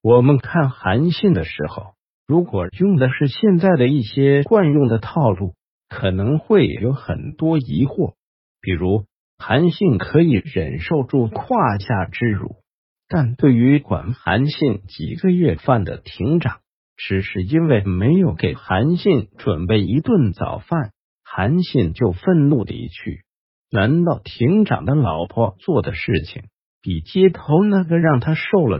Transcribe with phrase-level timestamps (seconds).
[0.00, 1.94] 我们看韩信的时候，
[2.28, 5.54] 如果用的是现在的一些惯用的套路，
[5.88, 8.14] 可能会有很多疑惑，
[8.60, 9.06] 比如
[9.38, 12.56] 韩信可以忍受住胯下之辱，
[13.08, 16.60] 但对于管韩信几个月饭的亭长，
[16.96, 20.92] 只是因为没有给韩信准备一顿早饭，
[21.24, 23.24] 韩信就愤怒离去，
[23.72, 26.44] 难道亭长的老婆做的事情
[26.82, 28.76] 比街头那个让他受了。